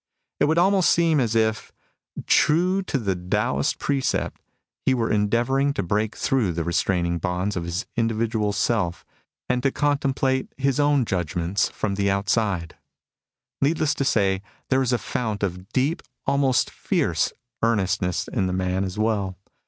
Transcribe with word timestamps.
It 0.39 0.45
would 0.45 0.57
almost 0.57 0.89
seem 0.89 1.19
as 1.19 1.35
if, 1.35 1.71
true 2.25 2.81
to 2.81 2.97
the 2.97 3.15
Taoist 3.15 3.77
28 3.77 3.97
MUSINGS 3.97 4.13
OF 4.15 4.21
A 4.21 4.23
CHINESE 4.23 4.31
MYSTIC 4.31 4.35
precept, 4.35 4.41
he 4.87 4.93
were 4.95 5.11
endeavouring 5.11 5.73
to 5.73 5.83
break 5.83 6.15
through 6.15 6.53
the 6.53 6.63
restraming 6.63 7.21
bonds 7.21 7.55
of 7.55 7.65
his 7.65 7.85
individual 7.95 8.51
self, 8.51 9.05
and 9.47 9.61
to 9.61 9.69
contemplate 9.71 10.51
his 10.57 10.79
own 10.79 11.05
judgments 11.05 11.69
from 11.69 11.93
the 11.93 12.09
out 12.09 12.29
side. 12.29 12.77
Needless 13.61 13.93
to 13.93 14.03
say, 14.03 14.41
there 14.71 14.81
is 14.81 14.91
a 14.91 14.97
fount 14.97 15.43
of 15.43 15.69
deep, 15.69 16.01
almost 16.25 16.71
fierce, 16.71 17.31
earnestness 17.61 18.27
in 18.27 18.47
the 18.47 18.53
man 18.53 18.83
as 18.83 18.97
well. 18.97 19.37